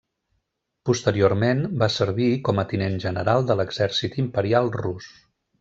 [0.89, 5.17] Posteriorment, va servir com a tinent general de l'Exèrcit Imperial Rus.